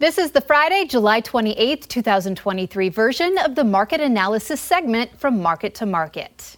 This 0.00 0.16
is 0.16 0.30
the 0.30 0.40
Friday, 0.40 0.84
July 0.84 1.20
28th, 1.20 1.88
2023 1.88 2.88
version 2.88 3.36
of 3.38 3.56
the 3.56 3.64
market 3.64 4.00
analysis 4.00 4.60
segment 4.60 5.18
from 5.18 5.42
Market 5.42 5.74
to 5.74 5.86
Market. 5.86 6.56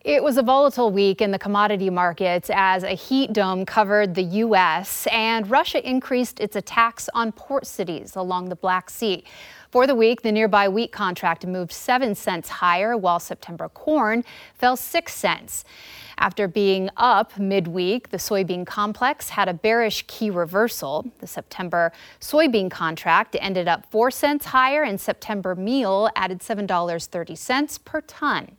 It 0.00 0.20
was 0.24 0.36
a 0.36 0.42
volatile 0.42 0.90
week 0.90 1.20
in 1.20 1.30
the 1.30 1.38
commodity 1.38 1.90
markets 1.90 2.50
as 2.52 2.82
a 2.82 2.90
heat 2.90 3.32
dome 3.32 3.64
covered 3.64 4.16
the 4.16 4.24
U.S. 4.24 5.06
and 5.12 5.48
Russia 5.48 5.88
increased 5.88 6.40
its 6.40 6.56
attacks 6.56 7.08
on 7.14 7.30
port 7.30 7.68
cities 7.68 8.16
along 8.16 8.48
the 8.48 8.56
Black 8.56 8.90
Sea. 8.90 9.22
For 9.70 9.86
the 9.86 9.94
week, 9.94 10.22
the 10.22 10.32
nearby 10.32 10.66
wheat 10.68 10.92
contract 10.92 11.46
moved 11.46 11.72
7 11.72 12.14
cents 12.14 12.48
higher, 12.48 12.96
while 12.96 13.20
September 13.20 13.68
corn 13.68 14.24
fell 14.54 14.76
6 14.76 15.14
cents. 15.14 15.64
After 16.16 16.48
being 16.48 16.88
up 16.96 17.38
midweek, 17.38 18.08
the 18.08 18.16
soybean 18.16 18.66
complex 18.66 19.28
had 19.28 19.46
a 19.46 19.52
bearish 19.52 20.04
key 20.06 20.30
reversal. 20.30 21.12
The 21.18 21.26
September 21.26 21.92
soybean 22.18 22.70
contract 22.70 23.36
ended 23.38 23.68
up 23.68 23.84
4 23.90 24.10
cents 24.10 24.46
higher, 24.46 24.84
and 24.84 24.98
September 24.98 25.54
meal 25.54 26.08
added 26.16 26.38
$7.30 26.38 27.84
per 27.84 28.00
ton. 28.00 28.56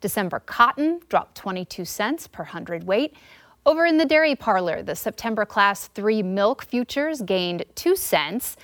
December 0.00 0.40
cotton 0.40 1.00
dropped 1.10 1.34
22 1.34 1.84
cents 1.84 2.26
per 2.26 2.44
hundredweight. 2.44 3.14
Over 3.66 3.84
in 3.84 3.98
the 3.98 4.06
dairy 4.06 4.34
parlor, 4.34 4.82
the 4.82 4.96
September 4.96 5.44
class 5.44 5.88
3 5.88 6.22
milk 6.22 6.64
futures 6.64 7.20
gained 7.20 7.66
2 7.74 7.96
cents. 7.96 8.56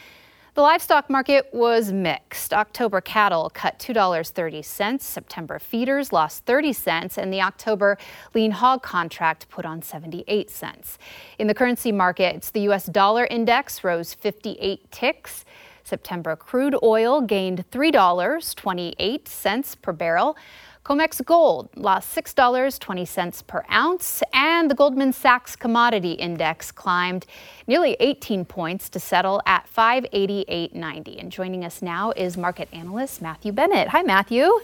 The 0.55 0.63
livestock 0.63 1.11
market 1.11 1.49
was 1.53 1.91
mixed. 1.91 2.55
October 2.55 3.01
cattle 3.01 3.51
cut 3.53 3.81
$2.30, 3.81 5.01
September 5.01 5.59
feeders 5.59 6.13
lost 6.13 6.45
30 6.45 6.73
cents, 6.73 7.19
and 7.19 7.33
the 7.33 7.43
October 7.43 7.99
lean 8.35 8.53
hog 8.53 8.81
contract 8.81 9.49
put 9.49 9.67
on 9.67 9.83
78 9.83 10.49
cents. 10.49 10.97
In 11.41 11.49
the 11.49 11.55
currency 11.55 11.91
markets, 11.91 12.51
the 12.51 12.61
U.S. 12.61 12.87
dollar 12.87 13.27
index 13.27 13.83
rose 13.83 14.15
58 14.15 14.93
ticks. 14.93 15.45
September 15.83 16.37
crude 16.37 16.77
oil 16.85 17.21
gained 17.21 17.69
$3.28 17.73 19.83
per 19.83 19.93
barrel. 19.93 20.37
COMEX 20.85 21.25
gold 21.25 21.71
lost 21.77 22.15
$6.20 22.15 23.47
per 23.47 23.65
ounce, 23.73 24.23
and 24.35 24.71
the 24.71 24.75
Goldman 24.75 25.15
Sachs 25.15 25.57
Commodity 25.57 26.13
Index 26.13 26.71
climbed 26.71 27.25
nearly 27.67 27.97
18 28.01 28.45
points 28.45 28.91
to 28.91 29.01
settle 29.01 29.41
at 29.47 29.67
588.90. 29.75 31.19
And 31.19 31.33
joining 31.33 31.65
us 31.65 31.81
now 31.81 32.13
is 32.15 32.37
market 32.37 32.69
analyst 32.71 33.23
Matthew 33.23 33.51
Bennett. 33.51 33.89
Hi, 33.89 34.03
Matthew. 34.03 34.61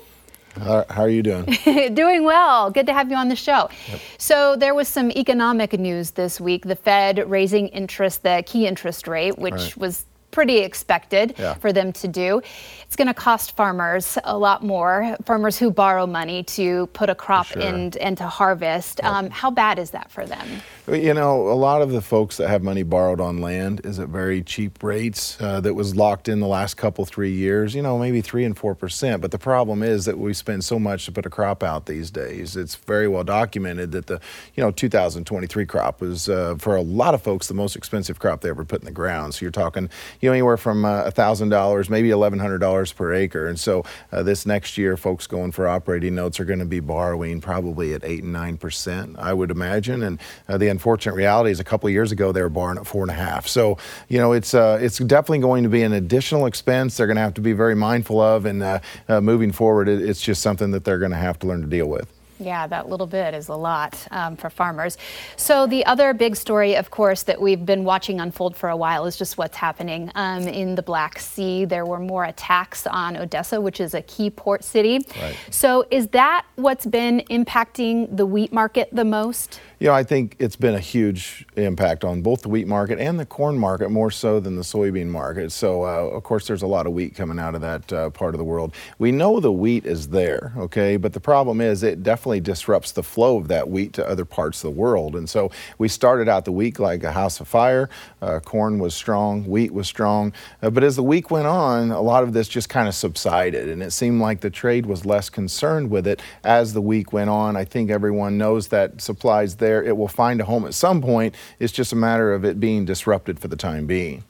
How, 0.57 0.85
how, 0.91 1.03
are 1.03 1.09
you 1.09 1.23
doing? 1.23 1.45
doing 1.95 2.25
well. 2.25 2.71
Good 2.71 2.85
to 2.87 2.93
have 2.93 3.11
you 3.11 3.17
on 3.17 3.29
the 3.29 3.37
show. 3.37 3.71
Yep. 3.89 4.01
So 4.19 4.57
there 4.57 4.75
was 4.75 4.89
some 4.89 5.11
economic 5.13 5.73
news 5.73 6.11
this 6.11 6.39
week. 6.39 6.67
The 6.67 6.77
Fed 6.77 7.31
raising 7.31 7.69
interest, 7.69 8.25
the 8.25 8.43
key 8.45 8.67
interest 8.67 9.09
rate, 9.09 9.39
which 9.39 9.55
right. 9.55 9.77
was 9.79 10.05
pretty 10.31 10.59
expected 10.59 11.35
yeah. 11.39 11.55
for 11.55 11.73
them 11.73 11.93
to 11.93 12.09
do. 12.09 12.41
It's 12.83 12.97
going 12.97 13.09
to 13.09 13.15
cost 13.15 13.57
farmers 13.57 14.19
a 14.25 14.37
lot 14.37 14.65
more, 14.65 15.17
farmers 15.25 15.59
who 15.59 15.71
borrow 15.71 16.07
money 16.07 16.43
to 16.45 16.87
put 16.89 17.09
a 17.09 17.15
crop 17.15 17.47
sure. 17.47 17.63
in 17.63 17.93
and 18.01 18.19
to 18.19 18.27
harvest. 18.27 19.01
Yep. 19.03 19.13
Um, 19.13 19.31
how 19.31 19.51
bad 19.51 19.79
is 19.79 19.91
that 19.91 20.11
for 20.11 20.27
them? 20.27 20.47
You 20.89 21.15
know, 21.15 21.49
a 21.49 21.55
lot 21.55 21.83
of 21.83 21.93
the 21.93 22.01
folks 22.01 22.37
that 22.39 22.49
have 22.49 22.63
money 22.63 22.83
borrowed 22.83 23.21
on 23.21 23.39
land 23.39 23.83
is 23.85 23.99
at 24.01 24.09
very 24.09 24.43
cheap 24.43 24.83
rates 24.83 25.41
uh, 25.41 25.61
that 25.61 25.75
was 25.75 25.95
locked 25.95 26.29
in 26.29 26.41
the 26.41 26.49
last 26.49 26.77
couple, 26.77 27.05
three 27.05 27.33
years, 27.33 27.75
you 27.75 27.83
know, 27.83 27.99
maybe 27.99 28.21
three 28.21 28.45
and 28.45 28.59
four 28.59 28.75
percent. 28.75 29.23
But 29.23 29.31
the 29.31 29.39
problem 29.39 29.83
is 29.83 30.05
that 30.07 30.19
we 30.19 30.35
spend 30.35 30.65
so 30.65 30.79
much 30.79 31.05
to 31.05 31.13
put 31.13 31.27
a 31.27 31.31
crop 31.31 31.63
out 31.63 31.87
these 31.87 32.11
days. 32.11 32.57
It's 32.57 32.75
very 32.75 33.07
well 33.07 33.25
documented 33.25 33.93
that 33.93 34.09
the, 34.09 34.21
you 34.55 34.63
know, 34.63 34.71
2023 34.71 35.67
crop 35.67 36.01
was, 36.01 36.29
uh, 36.29 36.57
for 36.59 36.75
a 36.75 36.83
lot 36.83 37.15
of 37.15 37.23
folks, 37.23 37.47
the 37.47 37.55
most 37.55 37.77
expensive 37.77 38.19
crop 38.19 38.41
they 38.41 38.51
ever 38.51 38.65
put 38.65 38.81
in 38.81 38.85
the 38.85 38.91
ground. 38.91 39.35
So 39.35 39.45
you're 39.45 39.53
talking, 39.53 39.89
you 40.21 40.29
know, 40.29 40.33
anywhere 40.33 40.57
from 40.57 40.85
uh, 40.85 41.11
$1,000, 41.11 41.91
maybe 41.91 42.09
$1,100 42.11 42.95
per 42.95 43.15
acre. 43.15 43.47
And 43.47 43.59
so 43.59 43.85
uh, 44.13 44.23
this 44.23 44.47
next 44.47 44.77
year, 44.79 44.97
folks 44.97 45.27
going 45.27 45.53
for 45.53 45.67
operating 45.67 46.15
notes 46.15 46.41
are 46.41 46.45
going 46.45 46.59
to 46.59 46.65
be 46.65 46.81
borrowing 46.81 47.41
probably 47.41 47.95
at 47.95 48.05
8 48.05 48.25
and 48.25 48.35
9%, 48.35 49.19
I 49.19 49.33
would 49.33 49.51
imagine. 49.51 50.03
And 50.03 50.21
uh, 50.49 50.59
the 50.59 50.69
unfortunate 50.69 51.15
reality 51.15 51.51
is 51.51 51.61
a 51.61 51.65
couple 51.65 51.87
of 51.87 51.93
years 51.93 52.13
ago, 52.13 52.33
they 52.33 52.43
were 52.43 52.49
borrowing 52.49 52.79
at 52.79 52.85
4.5. 52.85 53.49
So, 53.49 53.79
you 54.09 54.19
know, 54.19 54.33
it's, 54.33 54.55
it's 54.55 54.99
definitely 54.99 55.41
going 55.41 55.63
to 55.63 55.71
be 55.71 55.83
an 55.83 55.93
additional 55.93 56.47
expense 56.47 56.97
they're 56.97 57.07
going 57.07 57.17
to 57.17 57.23
have 57.23 57.35
to 57.35 57.41
be 57.41 57.53
very 57.53 57.75
mindful 57.75 58.21
of. 58.21 58.45
And 58.45 58.81
moving 59.09 59.53
forward, 59.53 59.89
it, 59.89 60.03
it's 60.03 60.21
just 60.21 60.43
something 60.43 60.71
that 60.73 60.85
they're 60.85 60.99
going 60.99 61.13
to 61.13 61.17
have 61.17 61.39
to 61.41 61.47
learn 61.47 61.63
to 61.63 61.67
deal 61.67 61.87
with. 61.87 62.20
Yeah, 62.41 62.67
that 62.69 62.89
little 62.89 63.07
bit 63.07 63.35
is 63.35 63.49
a 63.49 63.55
lot 63.55 64.07
um, 64.11 64.35
for 64.35 64.49
farmers. 64.49 64.97
So, 65.37 65.67
the 65.67 65.85
other 65.85 66.15
big 66.15 66.37
story, 66.37 66.75
of 66.75 66.91
course, 66.91 67.23
that 67.25 67.41
we've 67.41 67.67
been 67.67 67.85
watching 67.85 68.19
unfold 68.19 68.57
for 68.57 68.71
a 68.71 68.77
while 68.77 69.05
is 69.05 69.17
just 69.17 69.37
what's 69.37 69.57
happening 69.57 70.11
um, 70.15 70.49
in 70.49 70.75
the 70.75 70.83
Black 70.83 71.19
Sea. 71.19 71.67
There 71.67 71.85
were 71.85 71.99
more 71.99 72.25
attacks 72.25 72.87
on 72.87 73.19
Odessa, 73.19 73.61
which 73.61 73.79
is 73.79 73.93
a 73.93 74.01
key 74.03 74.31
port 74.31 74.65
city. 74.65 75.07
Right. 75.21 75.37
So, 75.51 75.87
is 75.91 76.09
that 76.09 76.47
what's 76.57 76.87
been 76.87 77.23
impacting 77.31 78.17
the 78.17 78.25
wheat 78.25 78.55
market 78.55 78.89
the 78.91 79.05
most? 79.05 79.61
You 79.79 79.89
know, 79.89 79.95
I 79.95 80.03
think 80.03 80.37
it's 80.39 80.57
been 80.57 80.75
a 80.75 80.81
huge 80.81 81.47
impact 81.57 82.05
on 82.05 82.23
both 82.23 82.43
the 82.43 82.49
wheat 82.49 82.67
market 82.67 82.99
and 82.99 83.19
the 83.21 83.27
corn 83.27 83.59
market, 83.59 83.91
more 83.91 84.11
so 84.11 84.41
than 84.41 84.57
the 84.57 84.63
soybean 84.63 85.07
market. 85.07 85.53
So, 85.53 85.85
uh, 85.85 86.17
of 86.17 86.23
course, 86.23 86.47
there's 86.47 86.63
a 86.63 86.67
lot 86.67 86.87
of 86.87 86.93
wheat 86.93 87.15
coming 87.15 87.39
out 87.39 87.55
of 87.55 87.61
that 87.61 87.93
uh, 87.93 88.11
part 88.11 88.35
of 88.35 88.39
the 88.39 88.45
world. 88.45 88.75
We 88.99 89.13
know 89.13 89.41
the 89.41 89.53
wheat 89.53 89.85
is 89.85 90.09
there, 90.09 90.53
okay, 90.57 90.97
but 90.97 91.13
the 91.13 91.21
problem 91.21 91.61
is 91.61 91.83
it 91.83 92.03
definitely 92.03 92.30
disrupts 92.39 92.93
the 92.93 93.03
flow 93.03 93.39
of 93.39 93.49
that 93.49 93.69
wheat 93.69 93.95
to 93.95 94.09
other 94.09 94.25
parts 94.25 94.63
of 94.63 94.73
the 94.73 94.79
world. 94.79 95.17
And 95.17 95.29
so 95.29 95.51
we 95.79 95.89
started 95.89 96.29
out 96.29 96.45
the 96.45 96.53
week 96.53 96.79
like 96.79 97.03
a 97.03 97.13
house 97.13 97.41
of 97.41 97.49
fire. 97.49 97.89
Uh, 98.23 98.39
corn 98.39 98.79
was 98.79 98.95
strong, 98.95 99.45
wheat 99.45 99.73
was 99.73 99.89
strong. 99.89 100.33
Uh, 100.63 100.71
but 100.71 100.85
as 100.85 100.97
the 100.97 101.03
week 101.03 101.31
went 101.31 101.47
on, 101.47 101.91
a 101.91 102.01
lot 102.01 102.23
of 102.23 102.33
this 102.33 102.47
just 102.47 102.69
kind 102.69 102.87
of 102.87 102.95
subsided, 102.95 103.69
and 103.69 103.83
it 103.83 103.91
seemed 103.93 104.21
like 104.21 104.41
the 104.41 104.51
trade 104.51 104.87
was 104.87 105.07
less 105.07 105.31
concerned 105.31 105.91
with 105.91 106.07
it 106.07 106.21
as 106.45 106.75
the 106.75 106.83
week 106.83 107.13
went 107.13 107.31
on. 107.31 107.57
I 107.57 107.65
think 107.65 107.91
everyone 107.91 108.37
knows 108.37 108.69
that 108.69 109.01
supplies 109.01 109.57
there. 109.57 109.83
It 109.83 109.97
will 109.97 110.09
find 110.09 110.41
a 110.41 110.45
home 110.45 110.67
at 110.67 110.75
some 110.75 111.01
point. 111.01 111.35
It's 111.59 111.73
just 111.73 111.93
a 111.93 111.97
matter 111.97 112.35
of 112.35 112.45
it 112.45 112.61
being 112.61 112.85
disrupted 112.85 113.41
for 113.41 113.49
the 113.49 113.57
time 113.57 113.87
being. 113.87 114.25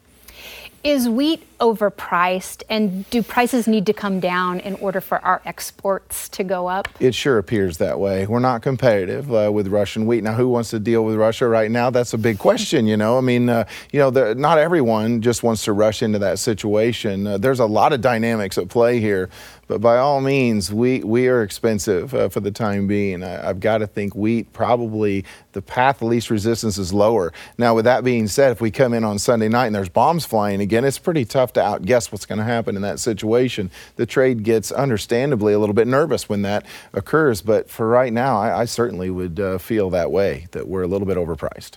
Is 0.82 1.10
wheat 1.10 1.46
overpriced, 1.60 2.62
and 2.70 3.08
do 3.10 3.22
prices 3.22 3.68
need 3.68 3.84
to 3.86 3.92
come 3.92 4.18
down 4.18 4.60
in 4.60 4.74
order 4.76 5.00
for 5.00 5.18
our 5.18 5.42
exports 5.44 6.26
to 6.30 6.42
go 6.42 6.68
up? 6.68 6.88
It 6.98 7.14
sure 7.14 7.36
appears 7.36 7.76
that 7.78 8.00
way. 8.00 8.26
We're 8.26 8.38
not 8.38 8.62
competitive 8.62 9.32
uh, 9.32 9.50
with 9.52 9.68
Russian 9.68 10.06
wheat. 10.06 10.24
Now, 10.24 10.32
who 10.32 10.48
wants 10.48 10.70
to 10.70 10.78
deal 10.78 11.04
with 11.04 11.16
Russia 11.16 11.46
right 11.48 11.70
now? 11.70 11.90
That's 11.90 12.14
a 12.14 12.18
big 12.18 12.38
question, 12.38 12.86
you 12.86 12.96
know. 12.96 13.18
I 13.18 13.20
mean, 13.20 13.50
uh, 13.50 13.64
you 13.92 14.00
know, 14.00 14.10
the, 14.10 14.34
not 14.34 14.56
everyone 14.58 15.20
just 15.20 15.42
wants 15.42 15.64
to 15.64 15.74
rush 15.74 16.02
into 16.02 16.18
that 16.20 16.38
situation. 16.38 17.26
Uh, 17.26 17.38
there's 17.38 17.60
a 17.60 17.66
lot 17.66 17.92
of 17.92 18.00
dynamics 18.00 18.56
at 18.56 18.68
play 18.70 19.00
here. 19.00 19.28
But 19.68 19.80
by 19.80 19.98
all 19.98 20.20
means, 20.20 20.72
we, 20.72 20.98
we 21.04 21.28
are 21.28 21.44
expensive 21.44 22.12
uh, 22.12 22.28
for 22.28 22.40
the 22.40 22.50
time 22.50 22.88
being. 22.88 23.22
I, 23.22 23.46
have 23.46 23.60
got 23.60 23.78
to 23.78 23.86
think 23.86 24.16
wheat 24.16 24.52
probably 24.52 25.24
the 25.52 25.62
path 25.62 26.02
of 26.02 26.08
least 26.08 26.28
resistance 26.28 26.76
is 26.76 26.92
lower. 26.92 27.32
Now, 27.56 27.76
with 27.76 27.84
that 27.84 28.02
being 28.02 28.26
said, 28.26 28.50
if 28.50 28.60
we 28.60 28.72
come 28.72 28.92
in 28.94 29.04
on 29.04 29.20
Sunday 29.20 29.48
night 29.48 29.66
and 29.66 29.74
there's 29.76 29.88
bombs 29.88 30.26
flying 30.26 30.60
again, 30.60 30.69
it's 30.84 30.98
pretty 30.98 31.24
tough 31.24 31.52
to 31.54 31.62
outguess 31.62 32.10
what's 32.10 32.26
going 32.26 32.38
to 32.38 32.44
happen 32.44 32.76
in 32.76 32.82
that 32.82 33.00
situation. 33.00 33.70
The 33.96 34.06
trade 34.06 34.42
gets 34.42 34.72
understandably 34.72 35.52
a 35.52 35.58
little 35.58 35.74
bit 35.74 35.86
nervous 35.86 36.28
when 36.28 36.42
that 36.42 36.64
occurs. 36.92 37.42
But 37.42 37.68
for 37.68 37.88
right 37.88 38.12
now, 38.12 38.38
I, 38.38 38.60
I 38.60 38.64
certainly 38.64 39.10
would 39.10 39.40
uh, 39.40 39.58
feel 39.58 39.90
that 39.90 40.10
way, 40.10 40.46
that 40.52 40.68
we're 40.68 40.82
a 40.82 40.88
little 40.88 41.06
bit 41.06 41.16
overpriced. 41.16 41.72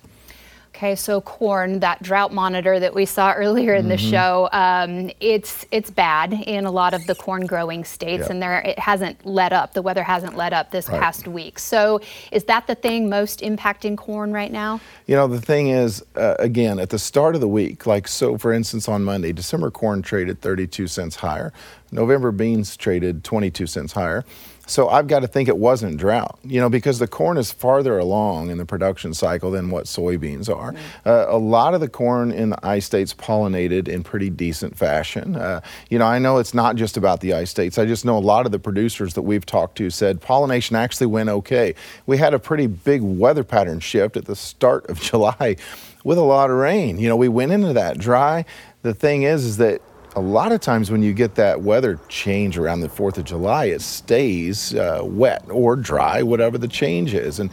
Okay, 0.75 0.95
so 0.95 1.21
corn, 1.21 1.81
that 1.81 2.01
drought 2.01 2.33
monitor 2.33 2.79
that 2.79 2.95
we 2.95 3.05
saw 3.05 3.31
earlier 3.33 3.75
in 3.75 3.89
the 3.89 3.95
mm-hmm. 3.95 4.09
show, 4.09 4.49
um, 4.51 5.11
it's 5.19 5.67
it's 5.69 5.91
bad 5.91 6.33
in 6.33 6.65
a 6.65 6.71
lot 6.71 6.95
of 6.95 7.05
the 7.05 7.13
corn 7.13 7.45
growing 7.45 7.83
states, 7.83 8.21
yep. 8.21 8.29
and 8.31 8.41
there 8.41 8.59
it 8.61 8.79
hasn't 8.79 9.23
let 9.23 9.53
up. 9.53 9.75
The 9.75 9.83
weather 9.83 10.01
hasn't 10.01 10.35
let 10.35 10.51
up 10.51 10.71
this 10.71 10.89
right. 10.89 10.99
past 10.99 11.27
week. 11.27 11.59
So, 11.59 12.01
is 12.31 12.45
that 12.45 12.65
the 12.65 12.73
thing 12.73 13.07
most 13.07 13.41
impacting 13.41 13.95
corn 13.95 14.33
right 14.33 14.51
now? 14.51 14.81
You 15.05 15.15
know, 15.15 15.27
the 15.27 15.39
thing 15.39 15.67
is, 15.67 16.03
uh, 16.15 16.37
again, 16.39 16.79
at 16.79 16.89
the 16.89 16.97
start 16.97 17.35
of 17.35 17.41
the 17.41 17.47
week, 17.47 17.85
like 17.85 18.07
so, 18.07 18.39
for 18.39 18.51
instance, 18.51 18.89
on 18.89 19.03
Monday, 19.03 19.31
December 19.31 19.69
corn 19.69 20.01
traded 20.01 20.41
32 20.41 20.87
cents 20.87 21.17
higher. 21.17 21.53
November 21.91 22.31
beans 22.31 22.75
traded 22.75 23.23
22 23.23 23.67
cents 23.67 23.93
higher. 23.93 24.25
So 24.65 24.87
I've 24.87 25.07
got 25.07 25.19
to 25.19 25.27
think 25.27 25.49
it 25.49 25.57
wasn't 25.57 25.97
drought, 25.97 26.39
you 26.43 26.61
know, 26.61 26.69
because 26.69 26.97
the 26.99 27.07
corn 27.07 27.37
is 27.37 27.51
farther 27.51 27.97
along 27.97 28.49
in 28.49 28.57
the 28.57 28.65
production 28.65 29.13
cycle 29.13 29.51
than 29.51 29.69
what 29.69 29.85
soybeans 29.85 30.53
are. 30.53 30.71
Mm-hmm. 30.71 31.09
Uh, 31.09 31.25
a 31.27 31.37
lot 31.37 31.73
of 31.73 31.81
the 31.81 31.89
corn 31.89 32.31
in 32.31 32.51
the 32.51 32.65
I 32.65 32.79
states 32.79 33.13
pollinated 33.13 33.89
in 33.89 34.03
pretty 34.03 34.29
decent 34.29 34.77
fashion. 34.77 35.35
Uh, 35.35 35.59
you 35.89 35.99
know, 35.99 36.05
I 36.05 36.17
know 36.17 36.37
it's 36.37 36.53
not 36.53 36.77
just 36.77 36.95
about 36.95 37.19
the 37.19 37.33
I 37.33 37.43
states. 37.43 37.77
I 37.77 37.85
just 37.85 38.05
know 38.05 38.17
a 38.17 38.19
lot 38.19 38.45
of 38.45 38.53
the 38.53 38.59
producers 38.59 39.15
that 39.15 39.23
we've 39.23 39.45
talked 39.45 39.77
to 39.79 39.89
said 39.89 40.21
pollination 40.21 40.77
actually 40.77 41.07
went 41.07 41.27
okay. 41.27 41.75
We 42.05 42.17
had 42.17 42.33
a 42.33 42.39
pretty 42.39 42.67
big 42.67 43.01
weather 43.01 43.43
pattern 43.43 43.81
shift 43.81 44.15
at 44.15 44.25
the 44.25 44.35
start 44.35 44.89
of 44.89 45.01
July 45.01 45.57
with 46.05 46.17
a 46.17 46.21
lot 46.21 46.49
of 46.49 46.55
rain. 46.55 46.99
You 46.99 47.09
know, 47.09 47.17
we 47.17 47.27
went 47.27 47.51
into 47.51 47.73
that 47.73 47.97
dry. 47.97 48.45
The 48.81 48.93
thing 48.93 49.23
is, 49.23 49.43
is 49.43 49.57
that 49.57 49.81
a 50.15 50.21
lot 50.21 50.51
of 50.51 50.61
times 50.61 50.91
when 50.91 51.01
you 51.01 51.13
get 51.13 51.35
that 51.35 51.61
weather 51.61 51.99
change 52.07 52.57
around 52.57 52.81
the 52.81 52.89
4th 52.89 53.17
of 53.17 53.25
July, 53.25 53.65
it 53.65 53.81
stays 53.81 54.73
uh, 54.75 55.01
wet 55.03 55.43
or 55.49 55.75
dry, 55.75 56.21
whatever 56.21 56.57
the 56.57 56.67
change 56.67 57.13
is. 57.13 57.39
And 57.39 57.49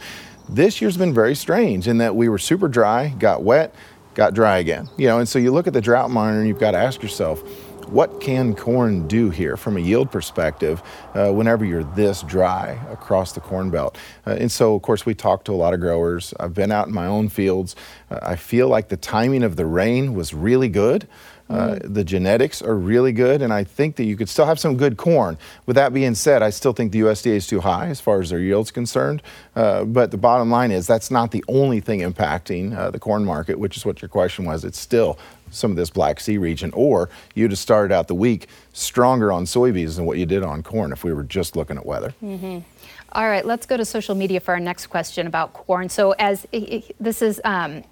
this 0.47 0.81
year's 0.81 0.97
been 0.97 1.13
very 1.13 1.35
strange 1.35 1.87
in 1.87 1.97
that 1.99 2.15
we 2.15 2.29
were 2.29 2.37
super 2.37 2.67
dry, 2.67 3.09
got 3.19 3.43
wet, 3.43 3.73
got 4.13 4.33
dry 4.33 4.59
again. 4.59 4.89
You 4.97 5.07
know, 5.07 5.19
and 5.19 5.27
so 5.27 5.39
you 5.39 5.51
look 5.51 5.67
at 5.67 5.73
the 5.73 5.81
drought 5.81 6.11
monitor 6.11 6.39
and 6.39 6.47
you've 6.47 6.59
got 6.59 6.71
to 6.71 6.77
ask 6.77 7.01
yourself, 7.01 7.43
what 7.91 8.21
can 8.21 8.55
corn 8.55 9.07
do 9.07 9.29
here 9.29 9.57
from 9.57 9.75
a 9.75 9.79
yield 9.79 10.11
perspective 10.11 10.81
uh, 11.13 11.31
whenever 11.31 11.65
you're 11.65 11.83
this 11.83 12.23
dry 12.23 12.79
across 12.89 13.33
the 13.33 13.41
corn 13.41 13.69
belt? 13.69 13.97
Uh, 14.25 14.37
and 14.39 14.51
so, 14.51 14.75
of 14.75 14.81
course, 14.81 15.05
we 15.05 15.13
talked 15.13 15.45
to 15.45 15.51
a 15.51 15.55
lot 15.55 15.73
of 15.73 15.81
growers. 15.81 16.33
I've 16.39 16.53
been 16.53 16.71
out 16.71 16.87
in 16.87 16.93
my 16.93 17.05
own 17.05 17.27
fields. 17.29 17.75
Uh, 18.09 18.19
I 18.21 18.37
feel 18.37 18.69
like 18.69 18.87
the 18.87 18.97
timing 18.97 19.43
of 19.43 19.57
the 19.57 19.65
rain 19.65 20.13
was 20.13 20.33
really 20.33 20.69
good. 20.69 21.07
Uh, 21.49 21.75
mm. 21.75 21.93
the 21.93 22.03
genetics 22.05 22.61
are 22.61 22.77
really 22.77 23.11
good, 23.11 23.41
and 23.41 23.51
I 23.51 23.65
think 23.65 23.97
that 23.97 24.05
you 24.05 24.15
could 24.15 24.29
still 24.29 24.45
have 24.45 24.57
some 24.57 24.77
good 24.77 24.95
corn. 24.95 25.37
With 25.65 25.75
that 25.75 25.93
being 25.93 26.15
said, 26.15 26.41
I 26.41 26.49
still 26.49 26.71
think 26.71 26.93
the 26.93 27.01
USDA 27.01 27.35
is 27.35 27.45
too 27.45 27.59
high 27.59 27.87
as 27.87 27.99
far 27.99 28.21
as 28.21 28.29
their 28.29 28.39
yield's 28.39 28.71
concerned. 28.71 29.21
Uh, 29.53 29.83
but 29.83 30.11
the 30.11 30.17
bottom 30.17 30.49
line 30.49 30.71
is 30.71 30.87
that's 30.87 31.11
not 31.11 31.31
the 31.31 31.43
only 31.49 31.81
thing 31.81 31.99
impacting 31.99 32.73
uh, 32.73 32.89
the 32.89 32.99
corn 32.99 33.25
market, 33.25 33.59
which 33.59 33.75
is 33.75 33.85
what 33.85 34.01
your 34.01 34.07
question 34.07 34.45
was. 34.45 34.63
It's 34.63 34.79
still 34.79 35.19
some 35.51 35.71
of 35.71 35.77
this 35.77 35.89
Black 35.89 36.19
Sea 36.19 36.37
region, 36.37 36.71
or 36.73 37.09
you'd 37.35 37.51
have 37.51 37.59
started 37.59 37.93
out 37.93 38.07
the 38.07 38.15
week 38.15 38.47
stronger 38.73 39.31
on 39.31 39.45
soybeans 39.45 39.95
than 39.95 40.05
what 40.05 40.17
you 40.17 40.25
did 40.25 40.43
on 40.43 40.63
corn 40.63 40.91
if 40.91 41.03
we 41.03 41.13
were 41.13 41.23
just 41.23 41.55
looking 41.55 41.77
at 41.77 41.85
weather. 41.85 42.13
Mm-hmm. 42.23 42.59
All 43.13 43.27
right, 43.27 43.45
let's 43.45 43.65
go 43.65 43.75
to 43.75 43.83
social 43.83 44.15
media 44.15 44.39
for 44.39 44.53
our 44.53 44.59
next 44.59 44.87
question 44.87 45.27
about 45.27 45.53
corn. 45.53 45.89
So, 45.89 46.13
as 46.13 46.47
this 46.99 47.21
is 47.21 47.41
um, 47.43 47.83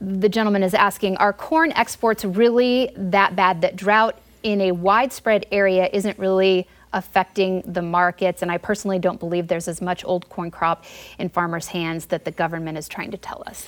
the 0.00 0.28
gentleman 0.28 0.62
is 0.62 0.74
asking 0.74 1.16
Are 1.16 1.32
corn 1.32 1.72
exports 1.72 2.24
really 2.24 2.90
that 2.96 3.36
bad 3.36 3.60
that 3.62 3.76
drought 3.76 4.18
in 4.42 4.60
a 4.60 4.72
widespread 4.72 5.46
area 5.50 5.88
isn't 5.92 6.18
really 6.18 6.68
affecting 6.92 7.62
the 7.62 7.82
markets? 7.82 8.42
And 8.42 8.50
I 8.50 8.58
personally 8.58 8.98
don't 8.98 9.18
believe 9.18 9.48
there's 9.48 9.68
as 9.68 9.80
much 9.80 10.04
old 10.04 10.28
corn 10.28 10.50
crop 10.50 10.84
in 11.18 11.28
farmers' 11.28 11.68
hands 11.68 12.06
that 12.06 12.24
the 12.24 12.30
government 12.30 12.76
is 12.76 12.88
trying 12.88 13.10
to 13.12 13.16
tell 13.16 13.42
us. 13.46 13.66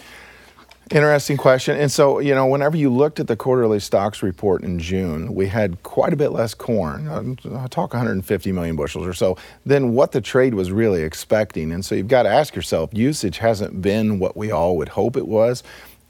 Interesting 0.93 1.37
question. 1.37 1.77
And 1.77 1.91
so, 1.91 2.21
you 2.21 2.33
know, 2.33 2.47
whenever 2.47 2.77
you 2.77 2.91
looked 2.91 3.19
at 3.19 3.27
the 3.27 3.35
quarterly 3.35 3.81
stocks 3.81 4.23
report 4.23 4.63
in 4.63 4.79
June, 4.79 5.35
we 5.35 5.49
had 5.49 5.83
quite 5.83 6.13
a 6.13 6.17
bit 6.17 6.31
less 6.31 6.55
corn, 6.55 7.37
I 7.53 7.67
talk 7.67 7.93
150 7.93 8.53
million 8.53 8.77
bushels 8.77 9.05
or 9.05 9.13
so, 9.13 9.37
than 9.65 9.95
what 9.95 10.13
the 10.13 10.21
trade 10.21 10.55
was 10.55 10.71
really 10.71 11.03
expecting. 11.03 11.73
And 11.73 11.85
so 11.85 11.97
you've 11.97 12.07
got 12.07 12.23
to 12.23 12.29
ask 12.29 12.55
yourself 12.55 12.91
usage 12.93 13.39
hasn't 13.39 13.83
been 13.83 14.21
what 14.21 14.37
we 14.37 14.53
all 14.53 14.77
would 14.77 14.91
hope 14.91 15.17
it 15.17 15.27
was. 15.27 15.65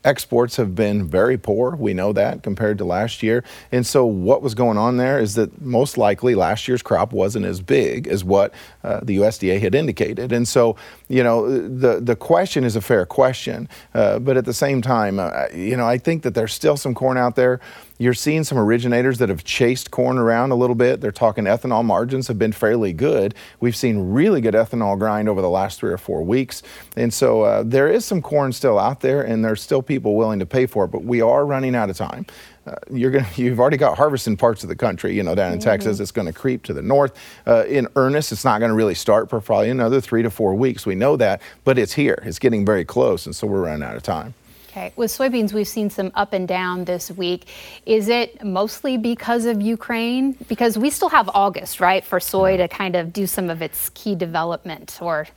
Exports 0.07 0.55
have 0.55 0.77
been 0.77 1.05
very 1.05 1.37
poor. 1.37 1.75
We 1.75 1.93
know 1.93 2.13
that 2.13 2.45
compared 2.45 2.79
to 2.79 2.85
last 2.85 3.25
year. 3.25 3.43
And 3.73 3.85
so, 3.85 4.07
what 4.07 4.41
was 4.41 4.55
going 4.55 4.79
on 4.79 4.99
there 4.99 5.19
is 5.19 5.35
that 5.35 5.61
most 5.61 5.99
likely 5.99 6.37
last 6.37 6.69
year's 6.69 6.81
crop 6.81 7.13
wasn't 7.13 7.45
as 7.45 7.61
big 7.61 8.07
as 8.07 8.23
what 8.23 8.55
uh, 8.85 9.01
the 9.03 9.17
USDA 9.17 9.61
had 9.61 9.75
indicated. 9.75 10.31
And 10.31 10.47
so, 10.47 10.77
you 11.09 11.25
know, 11.25 11.51
the, 11.51 11.99
the 12.01 12.15
question 12.15 12.63
is 12.63 12.77
a 12.77 12.81
fair 12.81 13.05
question. 13.05 13.69
Uh, 13.95 14.21
but 14.21 14.37
at 14.37 14.45
the 14.45 14.55
same 14.55 14.81
time, 14.81 15.19
uh, 15.19 15.47
you 15.53 15.77
know, 15.77 15.87
I 15.87 15.99
think 15.99 16.23
that 16.23 16.35
there's 16.35 16.55
still 16.55 16.77
some 16.77 16.95
corn 16.95 17.19
out 17.19 17.35
there 17.35 17.61
you're 17.99 18.15
seeing 18.15 18.45
some 18.45 18.59
originators 18.59 19.19
that 19.19 19.29
have 19.29 19.45
chased 19.45 19.91
corn 19.91 20.19
around 20.19 20.51
a 20.51 20.55
little 20.55 20.77
bit. 20.77 21.01
They're 21.01 21.13
talking 21.13 21.45
ethanol 21.45 21.85
margins 21.85 22.29
have 22.29 22.39
been 22.39 22.53
fairly 22.53 22.93
good. 22.93 23.35
We've 23.61 23.77
seen 23.77 24.11
really 24.13 24.41
good 24.41 24.55
ethanol 24.55 24.99
grind 24.99 25.29
over 25.29 25.41
the 25.41 25.49
last 25.49 25.81
three 25.81 25.93
or 25.93 25.99
four 25.99 26.23
weeks. 26.23 26.63
And 26.97 27.13
so 27.13 27.43
uh, 27.43 27.63
there 27.65 27.89
is 27.89 28.05
some 28.05 28.21
corn 28.21 28.53
still 28.53 28.79
out 28.79 29.01
there, 29.01 29.23
and 29.23 29.45
there's 29.45 29.63
still 29.63 29.83
people 29.83 30.17
willing 30.17 30.39
to 30.41 30.47
pay 30.47 30.67
for 30.67 30.85
it, 30.85 30.89
but 30.89 31.05
we 31.05 31.23
are 31.23 31.47
running 31.47 31.75
out 31.75 31.89
of 31.89 31.97
time. 31.97 32.27
Uh, 32.67 32.75
you're 32.91 33.11
gonna, 33.11 33.29
you've 33.37 33.61
already 33.61 33.77
got 33.77 33.97
harvest 33.97 34.27
in 34.27 34.37
parts 34.37 34.63
of 34.63 34.69
the 34.69 34.77
country. 34.77 35.15
You 35.15 35.23
know, 35.23 35.35
down 35.35 35.53
in 35.53 35.59
mm-hmm. 35.59 35.69
Texas, 35.69 36.01
it's 36.01 36.11
going 36.11 36.27
to 36.27 36.33
creep 36.33 36.65
to 36.65 36.75
the 36.75 36.83
north. 36.83 37.17
Uh, 37.47 37.65
in 37.67 37.89
earnest, 37.97 38.33
it's 38.33 38.45
not 38.45 38.59
going 38.59 38.71
to 38.71 38.75
really 38.75 38.95
start 38.95 39.31
for 39.31 39.41
probably 39.41 39.71
another 39.71 40.01
three 40.01 40.23
to 40.23 40.31
four 40.31 40.55
weeks. 40.55 40.85
We 40.85 40.95
know 40.95 41.17
that, 41.17 41.41
but 41.65 41.79
it's 41.79 41.95
here. 41.95 42.23
It's 42.25 42.39
getting 42.39 42.67
very 42.67 42.85
close, 42.85 43.27
and 43.27 43.35
so 43.35 43.47
we're 43.47 43.63
running 43.63 43.85
out 43.85 43.97
of 43.97 44.03
time. 44.03 44.35
Okay. 44.77 44.93
With 44.95 45.11
soybeans, 45.11 45.55
we've 45.55 45.67
seen 45.67 45.89
some 45.89 46.13
up 46.15 46.35
and 46.35 46.47
down 46.47 46.85
this 46.85 47.11
week. 47.11 47.47
Is 47.87 48.09
it 48.09 48.45
mostly 48.45 48.99
because 48.99 49.47
of 49.47 49.63
Ukraine? 49.63 50.37
Because 50.49 50.77
we 50.77 50.91
still 50.91 51.09
have 51.09 51.31
August, 51.33 51.81
right, 51.81 52.05
for 52.05 52.21
soy 52.21 52.59
to 52.59 52.69
kind 52.69 52.95
of 52.95 53.11
do 53.11 53.27
some 53.27 53.49
of 53.49 53.63
its 53.63 53.89
key 53.95 54.15
development 54.15 54.99
or 55.01 55.29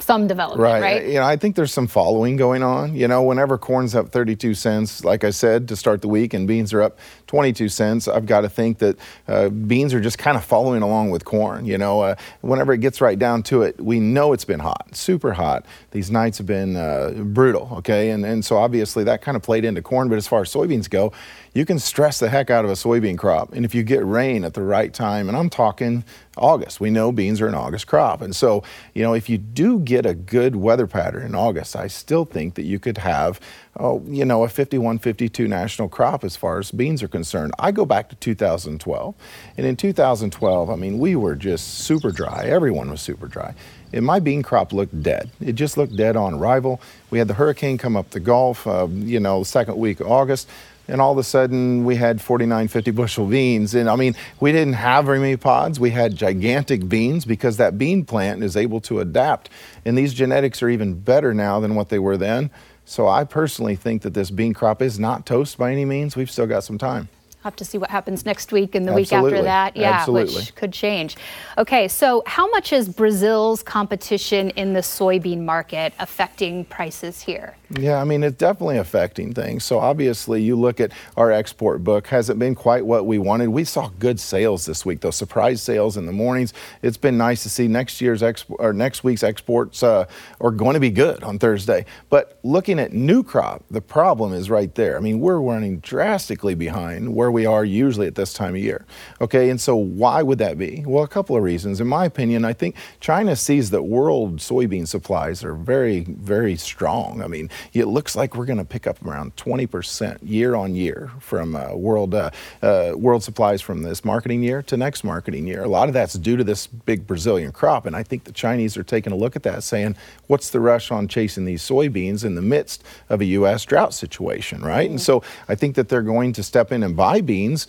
some 0.00 0.26
development, 0.26 0.60
right. 0.60 0.80
right? 0.80 1.06
You 1.06 1.14
know, 1.14 1.24
I 1.24 1.36
think 1.36 1.56
there's 1.56 1.72
some 1.72 1.86
following 1.86 2.36
going 2.36 2.62
on. 2.62 2.94
You 2.94 3.08
know, 3.08 3.22
whenever 3.22 3.58
corn's 3.58 3.94
up 3.94 4.10
32 4.10 4.54
cents, 4.54 5.04
like 5.04 5.24
I 5.24 5.30
said, 5.30 5.68
to 5.68 5.76
start 5.76 6.02
the 6.02 6.08
week, 6.08 6.34
and 6.34 6.46
beans 6.46 6.72
are 6.72 6.82
up 6.82 6.98
22 7.26 7.68
cents, 7.68 8.08
I've 8.08 8.26
got 8.26 8.42
to 8.42 8.48
think 8.48 8.78
that 8.78 8.96
uh, 9.26 9.48
beans 9.48 9.92
are 9.94 10.00
just 10.00 10.18
kind 10.18 10.36
of 10.36 10.44
following 10.44 10.82
along 10.82 11.10
with 11.10 11.24
corn. 11.24 11.66
You 11.66 11.78
know, 11.78 12.00
uh, 12.00 12.14
whenever 12.40 12.72
it 12.72 12.78
gets 12.78 13.00
right 13.00 13.18
down 13.18 13.42
to 13.44 13.62
it, 13.62 13.80
we 13.80 14.00
know 14.00 14.32
it's 14.32 14.44
been 14.44 14.60
hot, 14.60 14.88
super 14.92 15.32
hot. 15.32 15.64
These 15.90 16.10
nights 16.10 16.38
have 16.38 16.46
been 16.46 16.76
uh, 16.76 17.12
brutal, 17.16 17.68
okay? 17.78 18.10
And, 18.10 18.24
and 18.24 18.44
so 18.44 18.56
obviously 18.56 19.04
that 19.04 19.22
kind 19.22 19.36
of 19.36 19.42
played 19.42 19.64
into 19.64 19.82
corn. 19.82 20.08
But 20.08 20.16
as 20.16 20.26
far 20.26 20.42
as 20.42 20.52
soybeans 20.52 20.88
go, 20.88 21.12
you 21.54 21.64
can 21.64 21.78
stress 21.78 22.18
the 22.20 22.28
heck 22.28 22.50
out 22.50 22.64
of 22.64 22.70
a 22.70 22.74
soybean 22.74 23.18
crop. 23.18 23.52
And 23.52 23.64
if 23.64 23.74
you 23.74 23.82
get 23.82 24.04
rain 24.04 24.44
at 24.44 24.54
the 24.54 24.62
right 24.62 24.92
time, 24.92 25.28
and 25.28 25.36
I'm 25.36 25.50
talking 25.50 26.04
August, 26.38 26.80
we 26.80 26.90
know 26.90 27.12
beans 27.12 27.40
are 27.40 27.46
an 27.46 27.54
August 27.54 27.86
crop. 27.86 28.20
And 28.20 28.34
so, 28.34 28.62
you 28.94 29.02
know, 29.02 29.14
if 29.14 29.28
you 29.28 29.38
do 29.38 29.80
get 29.80 30.06
a 30.06 30.14
good 30.14 30.56
weather 30.56 30.86
pattern 30.86 31.24
in 31.24 31.34
August, 31.34 31.76
I 31.76 31.86
still 31.86 32.24
think 32.24 32.54
that 32.54 32.64
you 32.64 32.78
could 32.78 32.98
have, 32.98 33.40
oh, 33.78 34.02
you 34.06 34.24
know, 34.24 34.44
a 34.44 34.48
51 34.48 34.98
52 34.98 35.48
national 35.48 35.88
crop 35.88 36.24
as 36.24 36.36
far 36.36 36.58
as 36.58 36.70
beans 36.70 37.02
are 37.02 37.08
concerned. 37.08 37.52
I 37.58 37.72
go 37.72 37.84
back 37.84 38.08
to 38.10 38.16
2012. 38.16 39.14
And 39.56 39.66
in 39.66 39.76
2012, 39.76 40.70
I 40.70 40.76
mean, 40.76 40.98
we 40.98 41.16
were 41.16 41.34
just 41.34 41.78
super 41.78 42.10
dry. 42.10 42.44
Everyone 42.44 42.90
was 42.90 43.00
super 43.00 43.26
dry. 43.26 43.54
And 43.92 44.04
my 44.04 44.20
bean 44.20 44.42
crop 44.42 44.72
looked 44.72 45.02
dead. 45.02 45.30
It 45.40 45.54
just 45.54 45.76
looked 45.76 45.96
dead 45.96 46.16
on 46.16 46.34
arrival. 46.34 46.80
We 47.10 47.18
had 47.18 47.28
the 47.28 47.34
hurricane 47.34 47.78
come 47.78 47.96
up 47.96 48.10
the 48.10 48.20
Gulf, 48.20 48.66
uh, 48.66 48.86
you 48.90 49.18
know, 49.18 49.42
second 49.42 49.78
week 49.78 50.00
of 50.00 50.08
August 50.08 50.48
and 50.88 51.00
all 51.00 51.12
of 51.12 51.18
a 51.18 51.22
sudden 51.22 51.84
we 51.84 51.96
had 51.96 52.20
49, 52.20 52.68
50 52.68 52.90
bushel 52.90 53.26
beans. 53.26 53.74
And 53.74 53.88
I 53.88 53.96
mean, 53.96 54.16
we 54.40 54.52
didn't 54.52 54.74
have 54.74 55.04
very 55.04 55.18
many 55.18 55.36
pods. 55.36 55.78
We 55.78 55.90
had 55.90 56.16
gigantic 56.16 56.88
beans 56.88 57.24
because 57.24 57.58
that 57.58 57.78
bean 57.78 58.04
plant 58.04 58.42
is 58.42 58.56
able 58.56 58.80
to 58.82 59.00
adapt. 59.00 59.50
And 59.84 59.96
these 59.96 60.14
genetics 60.14 60.62
are 60.62 60.68
even 60.68 60.94
better 60.98 61.34
now 61.34 61.60
than 61.60 61.74
what 61.74 61.90
they 61.90 61.98
were 61.98 62.16
then. 62.16 62.50
So 62.84 63.06
I 63.06 63.24
personally 63.24 63.76
think 63.76 64.02
that 64.02 64.14
this 64.14 64.30
bean 64.30 64.54
crop 64.54 64.80
is 64.80 64.98
not 64.98 65.26
toast 65.26 65.58
by 65.58 65.70
any 65.72 65.84
means. 65.84 66.16
We've 66.16 66.30
still 66.30 66.46
got 66.46 66.64
some 66.64 66.78
time 66.78 67.08
have 67.48 67.56
to 67.56 67.64
see 67.64 67.78
what 67.78 67.90
happens 67.90 68.26
next 68.26 68.52
week 68.52 68.74
and 68.74 68.86
the 68.86 68.92
Absolutely. 68.92 69.30
week 69.30 69.38
after 69.38 69.44
that. 69.44 69.76
Yeah, 69.76 69.92
Absolutely. 69.92 70.34
which 70.34 70.54
could 70.54 70.72
change. 70.72 71.16
Okay, 71.56 71.88
so 71.88 72.22
how 72.26 72.48
much 72.50 72.72
is 72.72 72.88
Brazil's 72.88 73.62
competition 73.62 74.50
in 74.50 74.72
the 74.72 74.80
soybean 74.80 75.40
market 75.40 75.94
affecting 75.98 76.64
prices 76.64 77.22
here? 77.22 77.56
Yeah, 77.76 78.00
I 78.00 78.04
mean, 78.04 78.22
it's 78.22 78.38
definitely 78.38 78.78
affecting 78.78 79.34
things. 79.34 79.62
So 79.62 79.78
obviously, 79.78 80.40
you 80.42 80.56
look 80.56 80.80
at 80.80 80.90
our 81.18 81.30
export 81.30 81.84
book, 81.84 82.06
hasn't 82.06 82.38
been 82.38 82.54
quite 82.54 82.86
what 82.86 83.04
we 83.04 83.18
wanted. 83.18 83.50
We 83.50 83.64
saw 83.64 83.90
good 83.98 84.18
sales 84.18 84.64
this 84.64 84.86
week, 84.86 85.00
though, 85.00 85.10
surprise 85.10 85.60
sales 85.60 85.98
in 85.98 86.06
the 86.06 86.12
mornings. 86.12 86.54
It's 86.80 86.96
been 86.96 87.18
nice 87.18 87.42
to 87.42 87.50
see 87.50 87.68
next 87.68 88.00
year's 88.00 88.22
exp- 88.22 88.56
or 88.58 88.72
next 88.72 89.04
week's 89.04 89.22
exports 89.22 89.82
uh, 89.82 90.06
are 90.40 90.50
going 90.50 90.74
to 90.74 90.80
be 90.80 90.90
good 90.90 91.22
on 91.22 91.38
Thursday. 91.38 91.84
But 92.08 92.38
looking 92.42 92.78
at 92.78 92.94
new 92.94 93.22
crop, 93.22 93.62
the 93.70 93.82
problem 93.82 94.32
is 94.32 94.48
right 94.48 94.74
there. 94.74 94.96
I 94.96 95.00
mean, 95.00 95.20
we're 95.20 95.38
running 95.38 95.80
drastically 95.80 96.54
behind 96.54 97.14
where 97.14 97.30
we 97.30 97.44
are 97.44 97.66
usually 97.66 98.06
at 98.06 98.14
this 98.14 98.32
time 98.32 98.54
of 98.54 98.62
year. 98.62 98.86
Okay, 99.20 99.50
and 99.50 99.60
so 99.60 99.76
why 99.76 100.22
would 100.22 100.38
that 100.38 100.56
be? 100.56 100.84
Well, 100.86 101.04
a 101.04 101.08
couple 101.08 101.36
of 101.36 101.42
reasons. 101.42 101.82
In 101.82 101.86
my 101.86 102.06
opinion, 102.06 102.46
I 102.46 102.54
think 102.54 102.76
China 103.00 103.36
sees 103.36 103.68
that 103.70 103.82
world 103.82 104.38
soybean 104.38 104.88
supplies 104.88 105.44
are 105.44 105.54
very, 105.54 106.04
very 106.04 106.56
strong. 106.56 107.22
I 107.22 107.26
mean, 107.26 107.50
it 107.72 107.86
looks 107.86 108.16
like 108.16 108.36
we're 108.36 108.46
going 108.46 108.58
to 108.58 108.64
pick 108.64 108.86
up 108.86 109.04
around 109.04 109.36
20% 109.36 110.18
year 110.22 110.54
on 110.54 110.74
year 110.74 111.10
from 111.20 111.56
uh, 111.56 111.74
world 111.74 112.14
uh, 112.14 112.30
uh, 112.62 112.92
world 112.96 113.22
supplies 113.22 113.60
from 113.60 113.82
this 113.82 114.04
marketing 114.04 114.42
year 114.42 114.62
to 114.62 114.76
next 114.76 115.04
marketing 115.04 115.46
year. 115.46 115.62
A 115.62 115.68
lot 115.68 115.88
of 115.88 115.94
that's 115.94 116.14
due 116.14 116.36
to 116.36 116.44
this 116.44 116.66
big 116.66 117.06
Brazilian 117.06 117.52
crop, 117.52 117.86
and 117.86 117.94
I 117.94 118.02
think 118.02 118.24
the 118.24 118.32
Chinese 118.32 118.76
are 118.76 118.82
taking 118.82 119.12
a 119.12 119.16
look 119.16 119.36
at 119.36 119.42
that, 119.42 119.62
saying, 119.62 119.96
"What's 120.26 120.50
the 120.50 120.60
rush 120.60 120.90
on 120.90 121.08
chasing 121.08 121.44
these 121.44 121.62
soybeans 121.62 122.24
in 122.24 122.34
the 122.34 122.42
midst 122.42 122.84
of 123.08 123.20
a 123.20 123.24
U.S. 123.24 123.64
drought 123.64 123.94
situation?" 123.94 124.62
Right, 124.62 124.84
mm-hmm. 124.84 124.92
and 124.92 125.00
so 125.00 125.22
I 125.48 125.54
think 125.54 125.76
that 125.76 125.88
they're 125.88 126.02
going 126.02 126.32
to 126.34 126.42
step 126.42 126.72
in 126.72 126.82
and 126.82 126.96
buy 126.96 127.20
beans. 127.20 127.66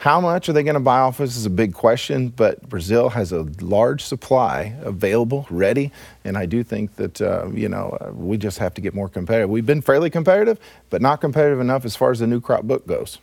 How 0.00 0.18
much 0.18 0.48
are 0.48 0.54
they 0.54 0.62
going 0.62 0.76
to 0.76 0.80
buy 0.80 1.00
off 1.00 1.20
us 1.20 1.36
is 1.36 1.44
a 1.44 1.50
big 1.50 1.74
question, 1.74 2.30
but 2.30 2.66
Brazil 2.70 3.10
has 3.10 3.32
a 3.32 3.42
large 3.60 4.02
supply 4.02 4.74
available, 4.80 5.46
ready, 5.50 5.92
and 6.24 6.38
I 6.38 6.46
do 6.46 6.64
think 6.64 6.96
that 6.96 7.20
uh, 7.20 7.50
you 7.52 7.68
know 7.68 7.98
uh, 8.00 8.10
we 8.14 8.38
just 8.38 8.56
have 8.56 8.72
to 8.74 8.80
get 8.80 8.94
more 8.94 9.10
competitive. 9.10 9.50
We've 9.50 9.66
been 9.66 9.82
fairly 9.82 10.08
competitive, 10.08 10.58
but 10.88 11.02
not 11.02 11.20
competitive 11.20 11.60
enough 11.60 11.84
as 11.84 11.96
far 11.96 12.10
as 12.10 12.20
the 12.20 12.26
new 12.26 12.40
crop 12.40 12.62
book 12.62 12.86
goes. 12.86 13.18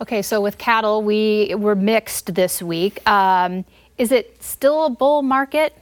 Okay, 0.00 0.22
so 0.22 0.40
with 0.40 0.56
cattle, 0.56 1.02
we 1.02 1.54
were 1.56 1.74
mixed 1.74 2.34
this 2.34 2.62
week. 2.62 3.06
Um, 3.06 3.66
is 3.98 4.10
it 4.10 4.42
still 4.42 4.86
a 4.86 4.90
bull 4.90 5.20
market? 5.20 5.76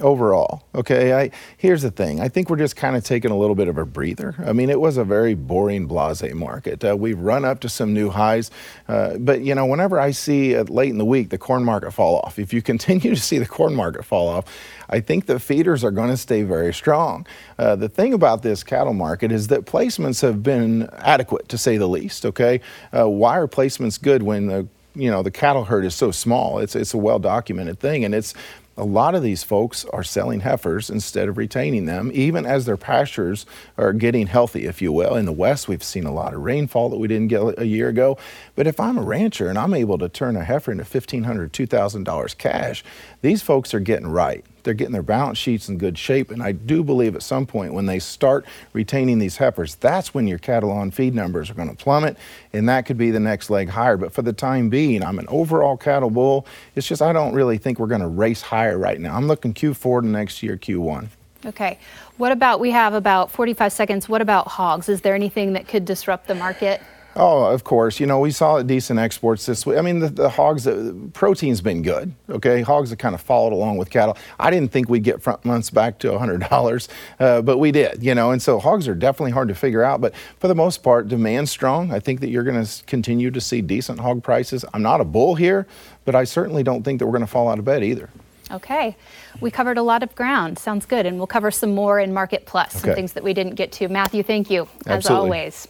Overall. 0.00 0.62
Okay, 0.74 1.14
I, 1.14 1.30
here's 1.56 1.82
the 1.82 1.90
thing. 1.90 2.20
I 2.20 2.28
think 2.28 2.50
we're 2.50 2.56
just 2.56 2.76
kind 2.76 2.96
of 2.96 3.04
taking 3.04 3.30
a 3.30 3.36
little 3.36 3.54
bit 3.54 3.68
of 3.68 3.78
a 3.78 3.84
breather. 3.84 4.34
I 4.44 4.52
mean, 4.52 4.70
it 4.70 4.80
was 4.80 4.96
a 4.96 5.04
very 5.04 5.34
boring, 5.34 5.86
blase 5.86 6.22
market. 6.34 6.84
Uh, 6.84 6.96
we've 6.96 7.18
run 7.18 7.44
up 7.44 7.60
to 7.60 7.68
some 7.68 7.92
new 7.92 8.10
highs, 8.10 8.50
uh, 8.88 9.16
but 9.18 9.40
you 9.40 9.54
know, 9.54 9.66
whenever 9.66 9.98
I 9.98 10.10
see 10.10 10.56
uh, 10.56 10.64
late 10.64 10.90
in 10.90 10.98
the 10.98 11.04
week 11.04 11.30
the 11.30 11.38
corn 11.38 11.64
market 11.64 11.92
fall 11.92 12.20
off, 12.20 12.38
if 12.38 12.52
you 12.52 12.62
continue 12.76 13.14
to 13.14 13.20
see 13.20 13.38
the 13.38 13.46
corn 13.46 13.74
market 13.74 14.04
fall 14.04 14.28
off, 14.28 14.44
I 14.88 15.00
think 15.00 15.26
the 15.26 15.40
feeders 15.40 15.84
are 15.84 15.90
going 15.90 16.10
to 16.10 16.16
stay 16.16 16.42
very 16.42 16.72
strong. 16.72 17.26
Uh, 17.58 17.76
the 17.76 17.88
thing 17.88 18.14
about 18.14 18.42
this 18.42 18.62
cattle 18.62 18.94
market 18.94 19.32
is 19.32 19.48
that 19.48 19.66
placements 19.66 20.22
have 20.22 20.42
been 20.42 20.88
adequate, 20.98 21.48
to 21.48 21.58
say 21.58 21.76
the 21.76 21.88
least. 21.88 22.24
Okay, 22.26 22.60
uh, 22.96 23.08
why 23.08 23.38
are 23.38 23.48
placements 23.48 24.00
good 24.00 24.22
when 24.22 24.46
the 24.46 24.66
you 24.94 25.10
know 25.10 25.22
the 25.22 25.30
cattle 25.30 25.64
herd 25.64 25.84
is 25.84 25.94
so 25.94 26.10
small? 26.10 26.58
It's 26.58 26.76
it's 26.76 26.94
a 26.94 26.98
well 26.98 27.18
documented 27.18 27.80
thing, 27.80 28.04
and 28.04 28.14
it's 28.14 28.34
a 28.76 28.84
lot 28.84 29.14
of 29.14 29.22
these 29.22 29.42
folks 29.42 29.84
are 29.86 30.04
selling 30.04 30.40
heifers 30.40 30.90
instead 30.90 31.28
of 31.28 31.38
retaining 31.38 31.86
them, 31.86 32.10
even 32.12 32.44
as 32.44 32.66
their 32.66 32.76
pastures 32.76 33.46
are 33.78 33.92
getting 33.92 34.26
healthy, 34.26 34.66
if 34.66 34.82
you 34.82 34.92
will. 34.92 35.14
In 35.14 35.24
the 35.24 35.32
West, 35.32 35.68
we've 35.68 35.82
seen 35.82 36.04
a 36.04 36.12
lot 36.12 36.34
of 36.34 36.42
rainfall 36.42 36.90
that 36.90 36.98
we 36.98 37.08
didn't 37.08 37.28
get 37.28 37.58
a 37.58 37.66
year 37.66 37.88
ago. 37.88 38.18
But 38.54 38.66
if 38.66 38.78
I'm 38.78 38.98
a 38.98 39.02
rancher 39.02 39.48
and 39.48 39.58
I'm 39.58 39.74
able 39.74 39.98
to 39.98 40.08
turn 40.08 40.36
a 40.36 40.44
heifer 40.44 40.72
into 40.72 40.84
$1,500, 40.84 41.50
$2,000 41.50 42.38
cash, 42.38 42.84
these 43.22 43.42
folks 43.42 43.72
are 43.72 43.80
getting 43.80 44.08
right 44.08 44.44
they're 44.66 44.74
getting 44.74 44.92
their 44.92 45.02
balance 45.02 45.38
sheets 45.38 45.68
in 45.68 45.78
good 45.78 45.96
shape. 45.96 46.28
And 46.30 46.42
I 46.42 46.50
do 46.50 46.82
believe 46.82 47.14
at 47.14 47.22
some 47.22 47.46
point 47.46 47.72
when 47.72 47.86
they 47.86 48.00
start 48.00 48.44
retaining 48.72 49.20
these 49.20 49.36
heifers, 49.36 49.76
that's 49.76 50.12
when 50.12 50.26
your 50.26 50.38
cattle 50.38 50.72
on 50.72 50.90
feed 50.90 51.14
numbers 51.14 51.48
are 51.48 51.54
going 51.54 51.70
to 51.70 51.76
plummet, 51.76 52.18
and 52.52 52.68
that 52.68 52.84
could 52.84 52.98
be 52.98 53.12
the 53.12 53.20
next 53.20 53.48
leg 53.48 53.68
higher. 53.68 53.96
But 53.96 54.12
for 54.12 54.22
the 54.22 54.32
time 54.32 54.68
being, 54.68 55.04
I'm 55.04 55.20
an 55.20 55.28
overall 55.28 55.76
cattle 55.76 56.10
bull. 56.10 56.46
It's 56.74 56.88
just 56.88 57.00
I 57.00 57.12
don't 57.12 57.32
really 57.32 57.58
think 57.58 57.78
we're 57.78 57.86
going 57.86 58.00
to 58.00 58.08
race 58.08 58.42
higher 58.66 58.78
right 58.78 59.00
now. 59.00 59.16
I'm 59.16 59.28
looking 59.28 59.54
Q4 59.54 60.02
to 60.02 60.08
next 60.08 60.42
year, 60.42 60.56
Q1. 60.56 61.08
Okay. 61.44 61.78
What 62.16 62.32
about, 62.32 62.60
we 62.60 62.70
have 62.72 62.94
about 62.94 63.30
45 63.30 63.72
seconds. 63.72 64.08
What 64.08 64.20
about 64.20 64.48
hogs? 64.48 64.88
Is 64.88 65.02
there 65.02 65.14
anything 65.14 65.52
that 65.52 65.68
could 65.68 65.84
disrupt 65.84 66.26
the 66.26 66.34
market? 66.34 66.80
Oh, 67.18 67.44
of 67.44 67.64
course. 67.64 67.98
You 67.98 68.06
know, 68.06 68.20
we 68.20 68.30
saw 68.30 68.60
decent 68.62 68.98
exports 68.98 69.46
this 69.46 69.64
week. 69.64 69.78
I 69.78 69.80
mean, 69.80 70.00
the, 70.00 70.08
the 70.08 70.28
hogs, 70.28 70.64
the 70.64 71.08
protein's 71.14 71.62
been 71.62 71.80
good. 71.80 72.12
Okay, 72.28 72.60
hogs 72.60 72.90
have 72.90 72.98
kind 72.98 73.14
of 73.14 73.22
followed 73.22 73.54
along 73.54 73.78
with 73.78 73.88
cattle. 73.88 74.18
I 74.38 74.50
didn't 74.50 74.70
think 74.70 74.90
we'd 74.90 75.02
get 75.02 75.22
front 75.22 75.42
months 75.42 75.70
back 75.70 75.98
to 76.00 76.08
$100, 76.08 76.88
uh, 77.20 77.40
but 77.40 77.56
we 77.56 77.72
did. 77.72 78.02
You 78.02 78.14
know, 78.14 78.32
and 78.32 78.42
so 78.42 78.58
hogs 78.58 78.86
are 78.86 78.94
definitely 78.94 79.30
hard 79.30 79.48
to 79.48 79.54
figure 79.54 79.82
out. 79.82 80.02
But 80.02 80.14
for 80.40 80.48
the 80.48 80.54
most 80.54 80.82
part, 80.82 81.08
demand's 81.08 81.50
strong. 81.50 81.90
I 81.90 82.00
think 82.00 82.20
that 82.20 82.28
you're 82.28 82.44
going 82.44 82.62
to 82.62 82.84
continue 82.84 83.30
to 83.30 83.40
see 83.40 83.62
decent 83.62 84.00
hog 84.00 84.22
prices. 84.22 84.62
I'm 84.74 84.82
not 84.82 85.00
a 85.00 85.04
bull 85.04 85.36
here, 85.36 85.66
but 86.04 86.14
I 86.14 86.24
certainly 86.24 86.62
don't 86.62 86.82
think 86.82 86.98
that 86.98 87.06
we're 87.06 87.12
going 87.12 87.22
to 87.22 87.26
fall 87.26 87.48
out 87.48 87.58
of 87.58 87.64
bed 87.64 87.82
either. 87.82 88.10
Okay. 88.50 88.96
We 89.40 89.50
covered 89.50 89.78
a 89.78 89.82
lot 89.82 90.02
of 90.02 90.14
ground. 90.14 90.58
Sounds 90.58 90.86
good. 90.86 91.06
And 91.06 91.18
we'll 91.18 91.26
cover 91.26 91.50
some 91.50 91.74
more 91.74 91.98
in 91.98 92.12
Market 92.12 92.46
Plus, 92.46 92.76
okay. 92.76 92.80
some 92.80 92.94
things 92.94 93.12
that 93.14 93.24
we 93.24 93.34
didn't 93.34 93.54
get 93.54 93.72
to. 93.72 93.88
Matthew, 93.88 94.22
thank 94.22 94.50
you, 94.50 94.68
as 94.86 94.98
Absolutely. 94.98 95.24
always. 95.24 95.68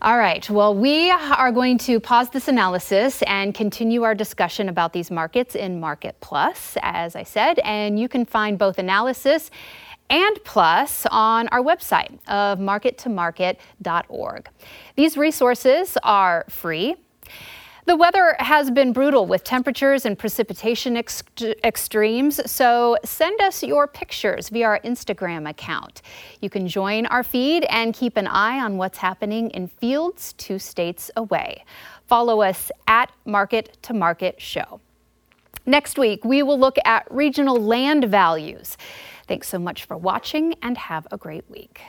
All 0.00 0.16
right. 0.16 0.48
Well, 0.48 0.76
we 0.76 1.10
are 1.10 1.50
going 1.50 1.76
to 1.78 1.98
pause 1.98 2.30
this 2.30 2.46
analysis 2.46 3.20
and 3.22 3.52
continue 3.52 4.04
our 4.04 4.14
discussion 4.14 4.68
about 4.68 4.92
these 4.92 5.10
markets 5.10 5.56
in 5.56 5.80
Market 5.80 6.16
Plus, 6.20 6.76
as 6.82 7.16
I 7.16 7.24
said, 7.24 7.58
and 7.64 7.98
you 7.98 8.08
can 8.08 8.24
find 8.24 8.56
both 8.56 8.78
analysis 8.78 9.50
and 10.08 10.42
plus 10.44 11.04
on 11.10 11.48
our 11.48 11.60
website 11.60 12.12
of 12.28 12.60
markettomarket.org. 12.60 14.48
These 14.94 15.16
resources 15.16 15.98
are 16.04 16.44
free 16.48 16.94
the 17.88 17.96
weather 17.96 18.36
has 18.38 18.70
been 18.70 18.92
brutal 18.92 19.24
with 19.24 19.44
temperatures 19.44 20.04
and 20.04 20.18
precipitation 20.18 20.94
ex- 20.94 21.22
extremes, 21.64 22.38
so 22.48 22.98
send 23.02 23.40
us 23.40 23.62
your 23.62 23.86
pictures 23.86 24.50
via 24.50 24.66
our 24.66 24.80
Instagram 24.80 25.48
account. 25.48 26.02
You 26.42 26.50
can 26.50 26.68
join 26.68 27.06
our 27.06 27.22
feed 27.22 27.64
and 27.70 27.94
keep 27.94 28.18
an 28.18 28.26
eye 28.26 28.60
on 28.60 28.76
what's 28.76 28.98
happening 28.98 29.48
in 29.50 29.68
fields 29.68 30.34
two 30.34 30.58
states 30.58 31.10
away. 31.16 31.64
Follow 32.06 32.42
us 32.42 32.70
at 32.86 33.10
Market 33.24 33.78
to 33.84 33.94
Market 33.94 34.38
Show. 34.38 34.80
Next 35.64 35.98
week, 35.98 36.26
we 36.26 36.42
will 36.42 36.58
look 36.60 36.76
at 36.84 37.10
regional 37.10 37.56
land 37.56 38.04
values. 38.04 38.76
Thanks 39.26 39.48
so 39.48 39.58
much 39.58 39.86
for 39.86 39.96
watching 39.96 40.54
and 40.60 40.76
have 40.76 41.06
a 41.10 41.16
great 41.16 41.48
week. 41.48 41.80